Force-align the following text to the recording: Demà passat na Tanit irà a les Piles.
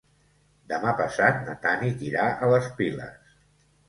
Demà 0.69 0.93
passat 1.01 1.37
na 1.49 1.53
Tanit 1.65 2.01
irà 2.07 2.23
a 2.47 2.49
les 2.53 2.71
Piles. 2.81 3.37